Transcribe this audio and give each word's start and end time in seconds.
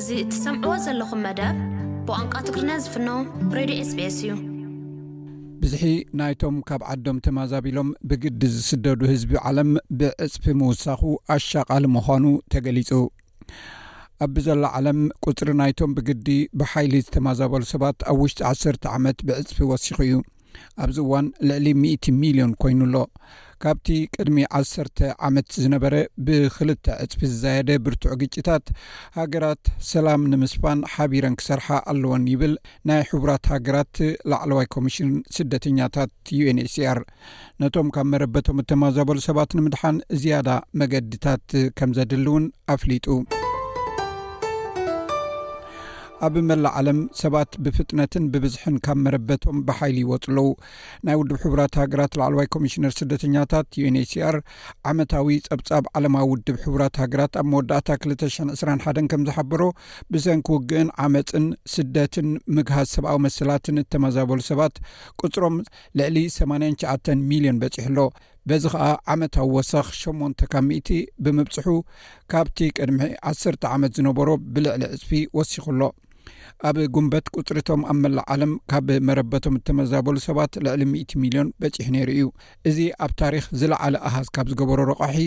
እዚ 0.00 0.10
ትሰምዕዎ 0.32 0.74
ዘለኹም 0.84 1.18
መደብ 1.24 1.56
ብቋንቋ 2.08 2.32
ትግሪና 2.46 2.70
ዝፍኖ 2.84 3.08
ሬድዮ 3.56 3.80
ስ 3.88 3.96
pስ 3.98 4.14
እዩ 4.20 4.28
ብዙሒ 5.62 5.82
ናይቶም 6.20 6.56
ካብ 6.68 6.82
ዓዶም 6.92 7.16
ተመዛቢሎም 7.26 7.88
ብግዲ 8.10 8.42
ዝስደዱ 8.54 9.00
ህዝቢ 9.12 9.32
ዓለም 9.50 9.70
ብዕፅፒ 10.02 10.44
ምውሳኹ 10.60 11.02
ኣሻቓሊ 11.34 11.84
ምዃኑ 11.96 12.24
ተገሊጹ 12.54 12.90
ኣብዘሎ 14.26 14.62
ዓለም 14.78 15.02
ቁፅሪ 15.28 15.50
ናይቶም 15.62 15.92
ብግዲ 15.98 16.30
ብሓይሊ 16.62 16.94
ዝተመዛበሉ 17.06 17.62
ሰባት 17.74 17.98
ኣብ 18.12 18.18
ውሽጢ 18.24 18.40
1ሰ 18.54 18.90
ዓመት 18.96 19.18
ብዕፅፊ 19.30 19.58
ወሲኹ 19.72 19.98
እዩ 20.08 20.16
ኣብዚ 20.84 20.98
ዋን 21.12 21.28
ልዕሊ 21.50 21.66
100 21.84 22.16
ሚሊዮን 22.24 22.54
ኮይኑ 22.64 22.80
ኣሎ 22.88 22.96
ካብቲ 23.64 23.88
ቅድሚ 24.16 24.36
1ሰተ 24.58 24.98
ዓመት 25.26 25.48
ዝነበረ 25.62 25.94
ብክልተ 26.26 26.86
ዕፅቢ 27.04 27.20
ዝዘየደ 27.32 27.70
ብርቱዕ 27.86 28.12
ግጭታት 28.22 28.66
ሃገራት 29.18 29.62
ሰላም 29.92 30.22
ንምስፋን 30.32 30.80
ሓቢረን 30.94 31.36
ክሰርሓ 31.40 31.68
ኣለዎን 31.92 32.24
ይብል 32.32 32.54
ናይ 32.90 33.02
ሕቡራት 33.10 33.44
ሃገራት 33.54 33.92
ላዕለዋይ 34.32 34.68
ኮሚሽን 34.76 35.10
ስደተኛታት 35.38 36.12
ዩንችሲር 36.38 37.00
ነቶም 37.64 37.90
ካብ 37.96 38.08
መረበቶም 38.14 38.62
እተማ 38.64 38.82
ዘበሉ 38.98 39.18
ሰባት 39.28 39.52
ንምድሓን 39.58 39.98
ዝያዳ 40.22 40.50
መገዲታት 40.82 41.46
ከም 41.80 41.92
ዘድሊ 41.98 42.26
እውን 42.32 42.46
ኣፍሊጡ 42.76 43.06
ኣብ 46.26 46.34
መላእ 46.48 46.72
ዓለም 46.78 46.98
ሰባት 47.20 47.52
ብፍጥነትን 47.64 48.24
ብብዝሕን 48.32 48.74
ካብ 48.84 48.98
መረበቶም 49.04 49.58
ብሓይሊ 49.68 49.96
ይወፅ 50.02 50.24
ኣለዉ 50.32 50.46
ናይ 51.06 51.14
ውድብ 51.20 51.36
ሕቡራት 51.44 51.74
ሃገራት 51.80 52.12
ላዕለዋይ 52.20 52.48
ኮሚሽነር 52.54 52.92
ስደተኛታት 52.98 53.68
ዩን 53.82 53.96
ችሲር 54.10 54.36
ዓመታዊ 54.90 55.36
ፀብጻብ 55.48 55.84
ዓለማዊ 55.98 56.26
ውድብ 56.32 56.56
ሕቡራት 56.64 56.98
ሃገራት 57.02 57.32
ኣብ 57.42 57.46
መወዳእታ 57.52 57.88
2021 58.08 59.02
ከም 59.12 59.24
ዝሓበሮ 59.28 59.62
ብሰንኪ 60.12 60.46
ውግእን 60.56 60.90
ዓመፅን 61.06 61.46
ስደትን 61.74 62.28
ምግሃዝ 62.58 62.88
ሰብኣዊ 62.96 63.18
መሰላትን 63.28 63.82
እተመዛበሉ 63.84 64.38
ሰባት 64.50 64.76
ቅፅሮም 65.22 65.56
ልዕሊ 66.00 66.18
89 66.38 67.12
ሚልዮን 67.32 67.60
በፂሑ 67.64 67.88
ሎ 68.00 68.06
በዚ 68.50 68.64
ከዓ 68.74 68.84
ዓመታዊ 69.14 69.46
ወሰኽ 69.56 69.88
8ሞን 70.02 70.32
ካብ 70.52 70.64
ሚእቲ 70.68 70.88
ብምብፅሑ 71.24 71.66
ካብቲ 72.32 72.58
ቅድሚ 72.78 73.00
1ስተ 73.34 73.64
ዓመት 73.74 73.92
ዝነበሮ 74.00 74.28
ብልዕሊ 74.54 74.82
እፅፊ 74.98 75.10
ወሲኹ 75.40 75.64
ሎ 75.80 75.92
ኣብ 76.68 76.76
ጉንበት 76.94 77.26
ቁፅሪቶም 77.38 77.82
ኣብ 77.90 77.98
መላእ 78.04 78.26
ዓለም 78.34 78.52
ካብ 78.70 78.88
መረበቶም 79.08 79.54
እተመዛበሉ 79.58 80.16
ሰባት 80.28 80.52
ልዕሊ 80.64 80.82
100 80.92 81.18
ሚልዮን 81.22 81.48
በፂሑ 81.60 81.86
ነይሩ 81.94 82.08
እዩ 82.18 82.26
እዚ 82.70 82.78
ኣብ 83.06 83.12
ታሪክ 83.22 83.44
ዝለዓለ 83.60 83.94
ኣሃዝ 84.08 84.26
ካብ 84.36 84.46
ዝገበሮ 84.52 84.78
ረቕሒ 84.92 85.20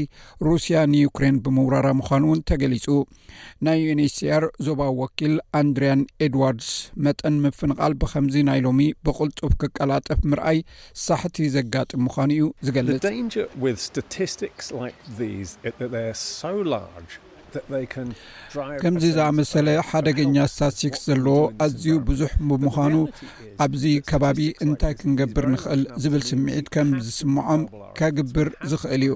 ሩስያ 0.47 0.75
ንዩክሬን 0.93 1.37
ብምውራራ 1.45 1.87
ምዃኑ 1.99 2.23
ውን 2.33 2.43
ተገሊጹ 2.51 2.85
ናይ 3.67 3.79
ዩን 3.87 4.01
ኤሲr 4.07 4.45
ዞባ 4.67 4.81
ወኪል 5.01 5.35
ኣንድርያን 5.61 6.03
ኤድዋርድስ 6.27 6.69
መጠን 7.07 7.37
ምፍንቓል 7.47 7.95
ብከምዚ 8.03 8.37
ናይ 8.51 8.61
ሎሚ 8.67 8.81
ብቕልጡፍ 9.07 9.53
ክቀላጠፍ 9.63 10.21
ምርኣይ 10.31 10.59
ሳሕቲ 11.07 11.37
ዘጋጥም 11.57 12.03
ምኳኑ 12.07 12.29
እዩ 12.39 12.47
ዝገልፅ 12.67 13.11
ከምዚ 18.81 19.03
ዝኣመሰለ 19.15 19.67
ሓደገኛ 19.89 20.35
ስታትስክስ 20.53 21.01
ዘለዎ 21.09 21.35
ኣዝዩ 21.65 21.85
ብዙሕ 22.07 22.31
ብምዃኑ 22.49 22.95
ኣብዚ 23.65 23.83
ከባቢ 24.09 24.39
እንታይ 24.65 24.93
ክንገብር 24.99 25.45
ንክእል 25.53 25.81
ዝብል 26.03 26.23
ስምዒት 26.29 26.67
ከም 26.73 26.89
ዝስምዖም 27.05 27.61
ከግብር 27.99 28.47
ዝክእል 28.71 29.03
እዩ 29.07 29.13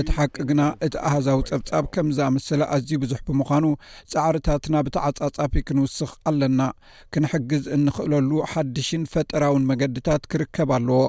እቲ 0.00 0.08
ሓቂ 0.16 0.34
ግና 0.50 0.62
እቲ 0.86 0.94
ኣህዛዊ 1.10 1.38
ፀብጻብ 1.52 1.84
ከምዝኣመሰለ 1.94 2.60
ኣዝዩ 2.76 2.92
ብዙሕ 3.04 3.20
ብምዃኑ 3.28 3.64
ፃዕርታትና 4.12 4.74
ብታዓጻጻፊ 4.88 5.54
ክንውስኽ 5.68 6.12
ኣለና 6.30 6.60
ክንሕግዝ 7.14 7.64
እንኽእለሉ 7.78 8.30
ሓድሽን 8.52 9.04
ፈጠራውን 9.14 9.66
መገድታት 9.72 10.22
ክርከብ 10.34 10.70
ኣለዎ 10.78 11.02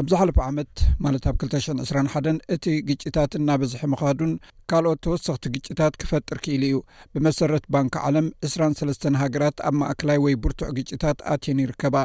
ኣብዛሓለፈ 0.00 0.38
ዓመት 0.48 0.72
ማለት 1.04 1.24
ኣብ 1.30 1.36
221 1.42 2.40
እቲ 2.54 2.64
ግጭታት 2.88 3.32
ናበዝሒ 3.48 3.80
ምኻዱን 3.92 4.32
ካልኦት 4.70 5.00
ተወሰኽቲ 5.04 5.44
ግጭታት 5.54 5.94
ክፈጥር 6.00 6.38
ክኢሉ 6.44 6.62
እዩ 6.70 6.76
ብመሰረት 7.14 7.64
ባንኪ 7.74 7.94
ዓለም 8.08 8.26
23ስ 8.48 9.00
ሃገራት 9.22 9.58
ኣብ 9.68 9.74
ማእክላይ 9.82 10.18
ወይ 10.24 10.34
ብርቱዕ 10.44 10.68
ግጭታት 10.78 11.18
ኣትየን 11.34 11.62
ይርከባ 11.64 11.96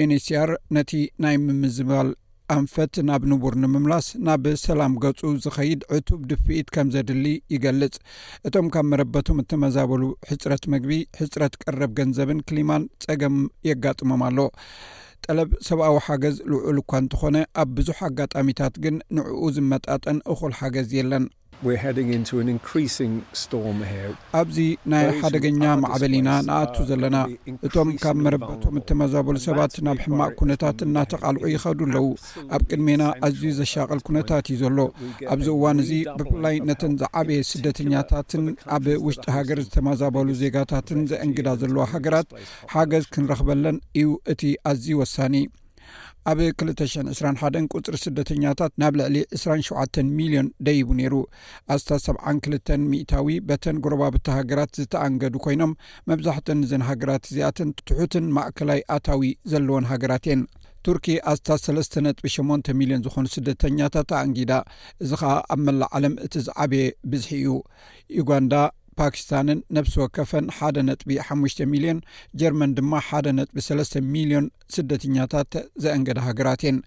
ዩንስር 0.00 0.52
ነቲ 0.76 0.92
ናይ 1.24 1.36
ምምዝባል 1.46 2.10
ኣንፈት 2.56 2.94
ናብ 3.08 3.22
ንቡር 3.30 3.54
ንምምላስ 3.60 4.06
ናብ 4.26 4.44
ሰላም 4.66 4.94
ገፁ 5.04 5.20
ዝኸይድ 5.44 5.82
ዕቱብ 5.98 6.20
ድፊኢት 6.30 6.68
ከም 6.74 6.88
ዘድሊ 6.94 7.26
ይገልጽ 7.54 7.94
እቶም 8.48 8.66
ካብ 8.74 8.86
መረበቶም 8.92 9.40
እተመዛበሉ 9.42 10.02
ሕፅረት 10.30 10.64
መግቢ 10.74 10.90
ሕፅረት 11.20 11.56
ቀረብ 11.64 11.94
ገንዘብን 12.00 12.42
ክሊማን 12.50 12.84
ፀገም 13.06 13.38
የጋጥሞም 13.68 14.24
ኣሎ 14.28 14.38
ጠለብ 15.26 15.50
ሰብኣዊ 15.66 15.96
ሓገዝ 16.06 16.34
ልውዑሉ 16.50 16.78
እኳ 16.82 16.92
እንትኾነ 17.02 17.36
ኣብ 17.60 17.68
ብዙሕ 17.76 17.98
ኣጋጣሚታት 18.08 18.74
ግን 18.84 18.96
ንዕኡ 19.16 19.42
ዝመጣጠን 19.56 20.18
እኹል 20.32 20.52
ሓገዝ 20.60 20.88
የለን 20.98 21.24
ኣብዚ 24.38 24.58
ናይ 24.92 25.04
ሓደገኛ 25.20 25.58
ማዕበሊ 25.82 26.14
ኢና 26.20 26.30
ንኣቱ 26.48 26.76
ዘለና 26.90 27.16
እቶም 27.66 27.88
ካብ 28.02 28.16
መረበቶም 28.24 28.78
እተመዛበሉ 28.80 29.36
ሰባት 29.46 29.74
ናብ 29.86 29.98
ሕማቅ 30.04 30.30
ኩነታት 30.40 30.78
እናተቓልዑ 30.86 31.42
ይኸዱ 31.54 31.80
ኣለው 31.88 32.06
ኣብ 32.56 32.62
ቅድሜና 32.70 33.02
ኣዝዩ 33.26 33.44
ዘሻቐል 33.60 34.00
ኩነታት 34.10 34.44
እዩ 34.54 34.58
ዘሎ 34.64 34.78
ኣብዚ 35.34 35.46
እዋን 35.58 35.80
እዚ 35.84 35.92
ብፍላይ 36.20 36.56
ነተን 36.70 36.94
ዝዓበየ 37.02 37.46
ስደተኛታትን 37.52 38.44
ኣብ 38.76 38.86
ውሽጢ 39.08 39.26
ሃገር 39.38 39.60
ዝተመዛበሉ 39.66 40.28
ዜጋታትን 40.44 41.02
ዘእንግዳ 41.12 41.48
ዘለዎ 41.62 41.86
ሃገራት 41.94 42.28
ሓገዝ 42.76 43.06
ክንረክበለን 43.16 43.78
እዩ 44.02 44.10
እቲ 44.34 44.42
ኣዝ 44.72 44.86
ወሳኒ 45.02 45.36
ኣብ 46.30 46.38
2021 46.44 47.56
ቁፅሪ 47.78 47.96
ስደተኛታት 48.04 48.72
ናብ 48.82 48.94
ልዕሊ 49.00 49.16
27 49.40 49.98
ሚልዮን 50.18 50.46
ደይቡ 50.66 50.88
ነይሩ 51.00 51.14
ኣስታት 51.74 52.02
72 52.10 52.74
ሚእታዊ 52.92 53.26
በተን 53.48 53.80
ጉረባብቲ 53.84 54.26
ሃገራት 54.38 54.70
ዝተኣንገዱ 54.82 55.34
ኮይኖም 55.46 55.72
መብዛሕት 56.10 56.48
እዘን 56.64 56.84
ሃገራት 56.90 57.24
እዚኣትን 57.30 57.70
ትሑትን 57.88 58.28
ማእከላይ 58.36 58.80
ኣታዊ 58.96 59.24
ዘለዎን 59.54 59.88
ሃገራት 59.92 60.24
እየን 60.28 60.42
ቱርኪ 60.86 61.06
ኣስታት 61.32 61.60
ሰስ 61.66 61.88
ነጥቢ 62.06 62.26
8 62.38 62.72
ሚልዮን 62.78 63.04
ዝኾኑ 63.04 63.26
ስደተኛታት 63.34 64.10
ኣኣንጊዳ 64.16 64.52
እዚ 65.04 65.10
ከዓ 65.20 65.34
ኣብ 65.52 65.60
መላእ 65.66 65.90
ዓለም 65.98 66.14
እቲ 66.24 66.34
ዝዓበየ 66.46 66.86
ብዝሒ 67.12 67.30
እዩ 67.42 67.54
ዩጋንዳ 68.18 68.54
ፓኪስታንን 69.00 69.58
ነብሲ 69.76 69.94
ወከፈን 70.02 70.46
ሓደ 70.56 70.76
ነጥቢሓሽ 70.88 71.54
ሚልዮን 71.72 71.98
ጀርመን 72.40 72.74
ድማ 72.78 72.92
ሓደ 73.06 73.26
ነጥቢ3ስተ 73.38 73.96
ሚልዮን 74.14 74.46
ስደተኛታት 74.74 75.52
ዘእንገዳ 75.84 76.18
ሃገራት 76.26 76.60
እየን 76.64 76.78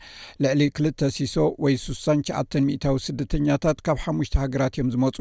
ልዕሊ 0.43 0.61
2 0.79 1.03
ሲሶ 1.17 1.35
ወይ 1.63 1.75
69ዓ 1.85 2.39
ታዊ 2.83 2.95
ስደተኛታት 3.07 3.77
ካብ 3.87 3.99
ሓሙሽተ 4.05 4.35
ሃገራት 4.43 4.73
እዮም 4.77 4.89
ዝመፁ 4.95 5.17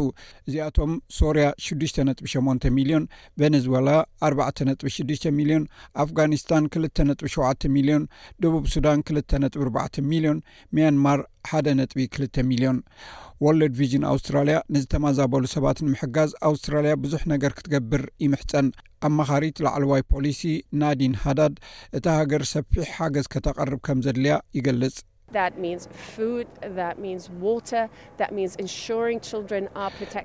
እዚኣቶም 0.46 0.92
ሶርያ 1.18 1.48
6ዱሽ8 1.66 2.70
ሚልዮን 2.78 3.06
ቬነዝወላ 3.42 3.88
4 4.30 4.64
6ዱሽ 4.96 5.22
ሚልዮን 5.40 5.64
ኣፍጋኒስታን 6.04 6.64
2 6.80 7.04
ጥ7 7.26 7.68
ሚልዮን 7.76 8.04
ደቡብ 8.44 8.64
ሱዳን 8.74 9.02
2 9.12 9.46
ጥቢ 9.54 10.04
ሚልዮን 10.12 10.38
ሚያንማር 10.76 11.22
1 11.58 11.86
ጥቢ 11.90 12.02
2 12.26 12.44
ሚልዮን 12.50 12.78
ወለድ 13.44 13.72
ቪዥን 13.78 14.04
ኣውስትራልያ 14.10 14.58
ንዝተማዛበሉ 14.74 15.42
ሰባት 15.54 15.78
ንምሕጋዝ 15.86 16.30
ኣውስትራልያ 16.50 16.92
ብዙሕ 17.02 17.22
ነገር 17.32 17.52
ክትገብር 17.56 18.02
ይምሕፀን 18.24 18.68
ኣብ 19.06 19.12
መኻሪት 19.18 19.56
ላዕሉ 19.66 19.84
ዋይ 19.92 20.02
ፖሊሲ 20.12 20.40
ናዲን 20.82 21.14
ሃዳድ 21.24 21.56
እቲ 21.98 22.06
ሃገር 22.20 22.42
ሰፊሕ 22.54 22.86
ሓገዝ 22.98 23.26
ከተቐርብ 23.34 23.82
ከም 23.88 24.00
ዘድልያ 24.06 24.36
ይገልጽ 24.60 24.96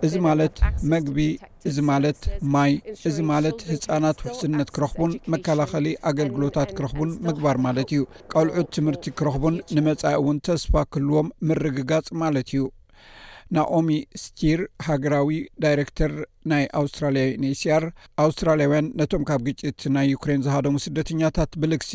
እዚ 0.08 0.16
ማለት 0.28 0.56
መግቢ 0.92 1.20
እዚ 1.70 1.78
ማለት 1.92 2.20
ማይ 2.56 2.74
እዚ 3.12 3.18
ማለት 3.32 3.60
ህፃናት 3.72 4.20
ውሕስነት 4.26 4.72
ክረኽቡን 4.76 5.14
መከላኸሊ 5.36 5.88
ኣገልግሎታት 6.12 6.70
ክረኽቡን 6.80 7.12
ምግባር 7.28 7.60
ማለት 7.68 7.90
እዩ 7.96 8.04
ቀልዑት 8.34 8.70
ትምህርቲ 8.78 9.14
ክረኽቡን 9.22 9.58
ንመጻኢ 9.78 10.14
እውን 10.22 10.40
ተስፋ 10.50 10.74
ክህልዎም 10.94 11.34
ምርግጋጽ 11.50 12.08
ማለት 12.24 12.50
እዩ 12.54 12.64
ናኦሚ 13.56 13.88
ስቲር 14.24 14.60
ሃገራዊ 14.88 15.30
ዳይረክተር 15.64 16.12
ናይ 16.52 16.64
ኣውስትራሊያንኤሲር 16.82 17.86
ኣውስትራሊያውያን 18.26 18.92
ነቶም 19.02 19.26
ካብ 19.30 19.42
ግጭት 19.50 19.82
ናይ 19.98 20.08
ዩክሬን 20.16 20.44
ዝሃደሙ 20.48 20.76
ስደተኛታት 20.86 21.54
ብልግሲ 21.64 21.94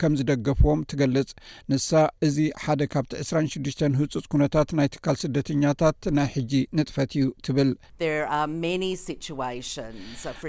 ከም 0.00 0.12
ዝደገፍዎም 0.18 0.80
ትገልጽ 0.90 1.28
ንሳ 1.70 1.88
እዚ 2.26 2.36
ሓደ 2.64 2.82
ካብቲ 2.92 3.10
2ስራሽድሽተን 3.22 3.94
ህፁፅ 4.00 4.24
ኩነታት 4.32 4.68
ናይ 4.78 4.88
ትካል 4.94 5.16
ስደተኛታት 5.22 6.04
ናይ 6.16 6.28
ሕጂ 6.36 6.52
ንጥፈት 6.78 7.10
እዩ 7.18 7.24
ትብል 7.46 7.70
uh, 8.38 8.46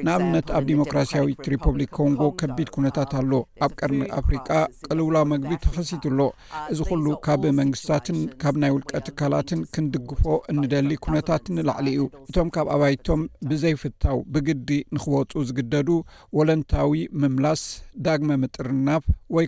ንኣብነት 0.06 0.48
ኣብ 0.58 0.64
ዲሞክራስያዊት 0.72 1.44
ሪፐብሊክ 1.56 1.92
ኮንጎ 2.00 2.22
ከቢድ 2.42 2.68
uh, 2.70 2.74
ኩነታት 2.78 3.12
ኣሎ 3.22 3.32
ኣብ 3.68 3.72
ቀድሚ 3.82 4.02
ኣፍሪቃ 4.20 4.50
ቅልውላ 4.88 5.18
መግቢ 5.34 5.52
ተከሲትኣሎ 5.66 6.20
uh, 6.32 6.68
እዚ 6.76 6.80
ኩሉ 6.92 7.06
ካብ 7.28 7.44
መንግስታትን 7.62 8.20
ካብ 8.44 8.56
ናይ 8.64 8.74
ውልቀ 8.78 8.94
ትካላትን 9.10 9.62
ክንድግፎ 9.76 10.24
እንደሊ 10.56 10.92
ኩነታት 11.08 11.46
ንላዕሊ 11.58 11.90
እዩ 11.96 12.06
እቶም 12.30 12.48
ካብ 12.56 12.68
ኣባይቶም 12.78 13.22
ብዘይፍታው 13.52 14.18
ብግዲ 14.34 14.70
ንክወፁ 14.96 15.32
ዝግደዱ 15.52 15.90
ወለንታዊ 16.38 16.94
ምምላስ 17.22 17.62
ዳግመ 18.06 18.30
ምጥርናፍ 18.46 19.04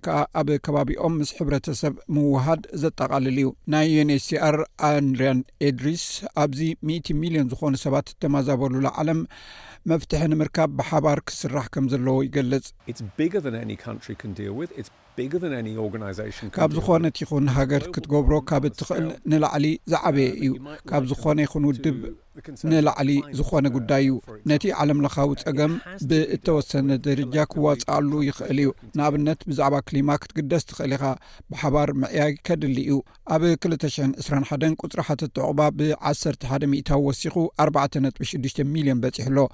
ከዓ 0.05 0.17
ኣብ 0.39 0.47
ከባቢኦም 0.65 1.13
ምስ 1.19 1.29
ሕብረተሰብ 1.37 1.93
ምውሃድ 2.15 2.63
ዘጠቓልል 2.83 3.37
እዩ 3.41 3.47
ናይ 3.73 3.87
ዩንኤሲር 3.97 4.57
ኣንድርን 4.89 5.39
ኤድሪስ 5.69 6.05
ኣብዚ 6.43 6.59
1እ0 6.87 7.17
ሚሊዮን 7.21 7.49
ዝኮኑ 7.53 7.73
ሰባት 7.85 8.07
እተመዘበሉሉዓለም 8.13 9.19
መፍትሒ 9.91 10.21
ንምርካብ 10.33 10.69
ብሓባር 10.79 11.19
ክስራሕ 11.29 11.65
ከም 11.75 11.87
ዘለዎ 11.93 12.15
ይገልጽ 12.27 12.67
ካብ 16.57 16.63
ዝኮነት 16.77 17.17
ይኹን 17.23 17.45
ሃገር 17.57 17.83
ክትገብሮ 17.95 18.33
ካብ 18.51 18.65
እትኽእል 18.69 19.07
ንላዕሊ 19.33 19.65
ዝዓበየ 19.93 20.29
እዩ 20.45 20.53
ካብ 20.91 21.03
ዝኾነ 21.11 21.37
ይኹን 21.45 21.67
ውድብ 21.71 21.97
ንላዕሊ 22.71 23.11
ዝኾነ 23.39 23.67
ጉዳይ 23.75 24.03
እዩ 24.05 24.13
ነቲ 24.49 24.63
ዓለም 24.83 24.99
ለኻዊ 25.05 25.29
ፀገም 25.43 25.73
ብእተወሰነ 26.09 26.89
ደረጃ 27.07 27.35
ክዋፅኣሉ 27.51 28.11
ይኽእል 28.27 28.59
እዩ 28.63 28.69
ንኣብነት 28.97 29.39
ብዛዕባ 29.49 29.75
ክሊማ 29.89 30.09
ክትግደስ 30.23 30.63
ትኽእል 30.69 30.93
ኢኻ 30.97 31.03
ብሓባር 31.51 31.89
ምዕያይ 32.01 32.33
ከድሊ 32.47 32.77
እዩ 32.85 32.97
ኣብ 33.35 33.43
221 33.49 34.77
ቁፅሪ 34.85 35.01
ሓት 35.09 35.23
ተቕባ 35.37 35.59
ብ 35.77 35.89
11ታዊ 36.11 36.73
ወሲኹ 37.07 37.35
46 37.67 38.61
ሚሊዮን 38.73 38.99
በፂሕ 39.05 39.29
ሎ 39.37 39.47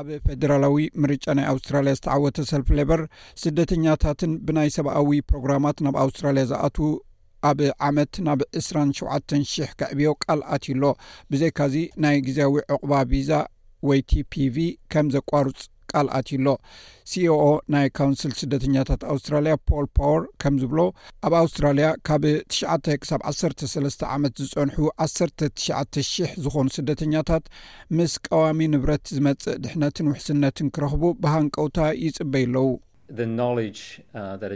ኣብ 0.00 0.08
ፌደራላዊ 0.28 0.78
ምርጫ 1.04 1.24
ናይ 1.38 1.48
ኣውስትራልያ 1.54 1.96
ዝተዓወተ 2.00 2.38
ሰልፍ 2.52 2.70
ሌበር 2.80 3.02
ስደተኛታትን 3.44 4.32
ብናይ 4.48 4.70
ሰብኣዊ 4.78 5.10
ፕሮግራማት 5.32 5.78
ናብ 5.86 5.96
ኣውስትራልያ 6.04 6.44
ዝኣትዉ 6.52 6.88
ኣብ 7.50 7.58
ዓመት 7.88 8.14
ናብ 8.26 8.40
2ስ7 8.66 9.34
00 9.40 9.80
ጋዕብዮ 9.80 10.08
ቃል 10.24 10.40
ኣትዩሎ 10.54 10.84
ብዘይካዚ 11.30 11.74
ናይ 12.02 12.16
ግዜያዊ 12.26 12.54
ዕቕባ 12.74 12.92
ቪዛ 13.10 13.30
ወይ 13.88 14.00
ቲፒቪ 14.10 14.56
ከም 14.92 15.06
ዘቋሩፅ 15.14 15.58
ቃል 15.90 16.06
ኣትዩ 16.16 16.38
ሎ 16.46 16.54
ሲኤኦ 17.10 17.44
ናይ 17.74 17.86
ካውንስል 17.98 18.32
ስደተኛታት 18.40 19.02
ኣውስትራልያ 19.14 19.52
ፓል 19.70 19.86
ፓወር 19.98 20.24
ከም 20.44 20.56
ዝብሎ 20.62 20.80
ኣብ 21.28 21.34
ኣውስትራልያ 21.42 21.86
ካብ 22.10 22.24
ትሽ 22.88 23.00
ሳብ 23.10 23.22
1ሰ3ስ 23.32 23.96
ዓመት 24.16 24.34
ዝፀንሑ 24.48 24.76
1ሰ 25.06 25.18
ትሽ,00 25.42 26.34
ዝኾኑ 26.44 26.66
ስደተኛታት 26.78 27.46
ምስ 27.98 28.14
ቀዋሚ 28.28 28.60
ንብረት 28.74 29.06
ዝመፅእ 29.16 29.58
ድሕነትን 29.64 30.10
ውሕስነትን 30.12 30.72
ክረኽቡ 30.74 31.04
ብሃንቀውታ 31.24 31.78
ይጽበይ 32.04 32.46
ኣለዉ 32.50 32.66
Uh, 33.10 34.46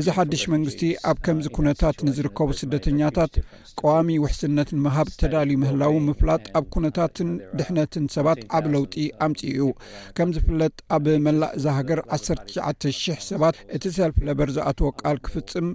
እዚ 0.00 0.08
ሓድሽ 0.18 0.42
መንግስቲ 0.52 0.82
uh, 0.90 0.98
ኣብ 1.10 1.16
ከምዚ 1.26 1.46
ኩነታት 1.56 1.96
ንዝርከቡ 2.06 2.48
ስደተኛታት 2.60 3.32
ቀዋሚ 3.80 4.10
ውሕስነትን 4.24 4.78
ምሃብ 4.84 5.08
ተዳልዩ 5.22 5.56
ምህላዊ 5.62 5.96
ምፍላጥ 6.08 6.44
ኣብ 6.60 6.66
ኩነታትን 6.74 7.30
ድሕነትን 7.60 8.04
uh, 8.08 8.12
ሰባት 8.16 8.40
ዓብ 8.58 8.66
ለውጢ 8.76 8.96
ኣምፅ 9.26 9.42
ኡ 9.66 9.72
ከም 10.18 10.32
ዝፍለጥ 10.38 10.74
ኣብ 10.98 11.06
መላእ 11.26 11.52
ዛ 11.66 11.76
ሃገር 11.78 12.02
19,00 12.20 13.20
ሰባት 13.32 13.58
እቲ 13.78 13.84
ሰልፍ 13.98 14.18
ለበር 14.30 14.50
ዝኣትዎ 14.58 14.90
ቃል 15.04 15.18
ክፍፅም 15.26 15.68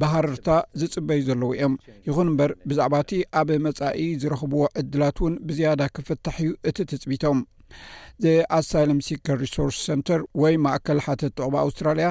ባሕረርታ 0.00 0.48
ዝፅበዩ 0.80 1.20
ዘለዉ 1.28 1.50
እዮም 1.56 1.74
ይኹን 2.08 2.28
እምበር 2.30 2.50
ብዛዕባ 2.68 2.94
እቲ 3.04 3.12
ኣብ 3.40 3.48
መጻኢ 3.66 4.00
ዝረኽብዎ 4.22 4.62
ዕድላት 4.80 5.18
እውን 5.22 5.34
ብዝያዳ 5.48 5.82
ክፍታሕ 5.96 6.38
እዩ 6.44 6.50
እቲ 6.70 6.78
ትፅቢቶም 6.90 7.38
ዘኣሳይሎም 8.24 9.00
ሲክር 9.06 9.36
ሪሶርስ 9.44 9.78
ሰንተር 9.86 10.20
ወይ 10.42 10.54
ማእከል 10.64 11.00
ሓተት 11.06 11.32
ጥቅባ 11.38 11.54
ኣውስትራልያ 11.66 12.08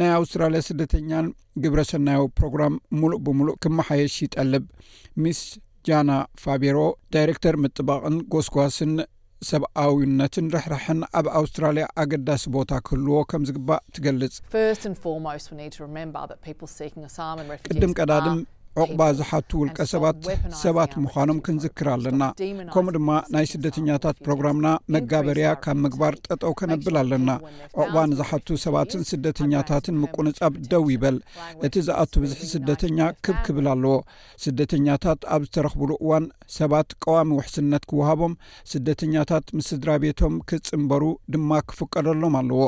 ናይ 0.00 0.10
ኣውስትራልያ 0.18 0.60
ስደተኛን 0.70 1.28
ግብረ 1.62 1.80
ሰናያዊ 1.92 2.24
ፕሮግራም 2.40 2.74
ሙሉእ 3.00 3.22
ብምሉእ 3.26 3.58
ክመሓየሽ 3.64 4.16
ይጠልብ 4.26 4.66
ሚስ 5.22 5.40
ጃና 5.88 6.10
ፋቢሮ 6.44 6.78
ዳይረክተር 7.16 7.54
ምጥባቅን 7.64 8.16
ጎስጓስን 8.34 8.92
ሰብኣዊዩነትን 9.48 10.46
ርሕርሕን 10.54 11.00
ኣብ 11.18 11.26
ኣውስትራልያ 11.38 11.84
ኣገዳሲ 12.02 12.44
ቦታ 12.56 12.70
ክህልዎ 12.86 13.14
ከም 13.30 13.42
ዝግባእ 13.48 13.82
ትገልጽ 13.96 14.34
ቅድም 17.76 17.92
ቀዳድም 18.00 18.40
ዑቕባ 18.78 19.02
ዝሓቱ 19.18 19.50
ውልቀ 19.60 19.78
ሰባት 19.92 20.18
ሰባት 20.60 20.92
ምዃኖም 21.04 21.38
ክንዝክር 21.46 21.86
ኣለና 21.94 22.22
ከምኡ 22.74 22.92
ድማ 22.96 23.08
ናይ 23.34 23.46
ስደተኛታት 23.52 24.16
ፕሮግራምና 24.26 24.66
መጋበርያ 24.94 25.46
ካብ 25.64 25.78
ምግባር 25.84 26.14
ጠጠው 26.26 26.52
ከነብል 26.60 26.96
ኣለና 27.02 27.28
ዕቕባ 27.80 27.96
ንዝሓቱ 28.10 28.46
ሰባትን 28.64 29.02
ስደተኛታትን 29.10 29.98
ምቁንጻብ 30.02 30.52
ደው 30.72 30.84
ይበል 30.94 31.18
እቲ 31.68 31.74
ዝኣቱ 31.86 32.12
ብዝሒ 32.24 32.42
ስደተኛ 32.54 33.00
ክብክብል 33.26 33.68
ኣለዎ 33.74 33.96
ስደተኛታት 34.44 35.20
ኣብ 35.36 35.44
ዝተረኽብሉ 35.48 35.90
እዋን 36.04 36.26
ሰባት 36.58 36.90
ቀዋሚ 37.06 37.30
ውሕስነት 37.40 37.86
ክውሃቦም 37.92 38.38
ስደተኛታት 38.74 39.46
ምስ 39.58 39.68
ስድራ 39.72 39.90
ቤቶም 40.04 40.36
ክጽምበሩ 40.50 41.04
ድማ 41.34 41.50
ክፍቀደሎም 41.72 42.36
ኣለዎ 42.42 42.62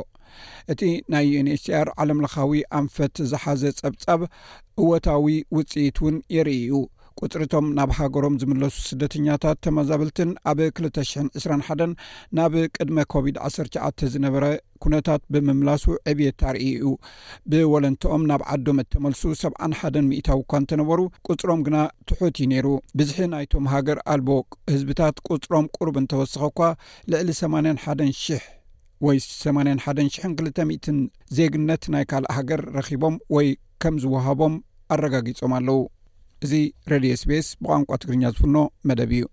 እቲ 0.72 0.82
ናይ 1.12 1.26
ዩዩንኤስኣር 1.32 1.88
ዓለም 2.04 2.22
ለኻዊ 2.24 2.52
ኣንፈት 2.80 3.16
ዝሓዘ 3.32 3.62
ጸብጻብ 3.82 4.20
እወታዊ 4.82 5.26
ውፅኢት 5.58 5.96
እውን 6.02 6.16
የርኢዩ 6.36 6.74
ቁፅርቶም 7.20 7.66
ናብ 7.76 7.90
ሃገሮም 7.96 8.36
ዝምለሱ 8.42 8.76
ስደተኛታት 8.90 9.58
ተመዛብልትን 9.64 10.30
ኣብ 10.50 10.58
2201 10.66 11.90
ናብ 12.36 12.54
ቅድመ 12.76 12.98
ኮቪድ-19 13.12 14.04
ዝነበረ 14.12 14.44
ኩነታት 14.84 15.22
ብምምላሱ 15.34 15.84
ዕብት 16.12 16.40
ኣርእእዩ 16.52 16.86
ብወለንትኦም 17.52 18.24
ናብ 18.30 18.44
ዓዶም 18.54 18.80
እተመልሱ 18.84 19.22
7ሓን 19.42 20.08
ሚእታዊ 20.12 20.40
እኳ 20.46 20.52
እንተነበሩ 20.62 20.98
ቁፅሮም 21.30 21.62
ግና 21.68 21.76
ትሑት 22.10 22.38
ዩ 22.44 22.48
ነይሩ 22.54 22.66
ብዝሒ 23.00 23.20
ናይቶም 23.34 23.66
ሃገር 23.74 24.00
ኣልቦ 24.14 24.30
ህዝብታት 24.74 25.18
ቁፅሮም 25.34 25.68
ቁርብ 25.78 25.98
እንተወስኸ 26.04 26.42
ኳ 26.58 26.72
ልዕሊ 27.14 27.30
81ን 27.42 28.10
00 28.22 28.40
ወይ 29.06 29.16
8120 29.26 31.00
ዜግነት 31.38 31.82
ናይ 31.94 32.04
ካልእ 32.10 32.32
ሃገር 32.36 32.60
ረኪቦም 32.76 33.14
ወይ 33.36 33.48
ከም 33.82 33.94
ዝውሃቦም 34.04 34.54
ኣረጋጊፆም 34.96 35.52
ኣለው 35.58 35.80
እዚ 36.46 36.52
ሬድዮ 36.92 37.12
ስፔስ 37.24 37.46
ብቋንቋ 37.62 37.88
ትግርኛ 38.02 38.24
ዝፍኖ 38.34 38.56
መደብ 38.90 39.12
እዩ 39.18 39.24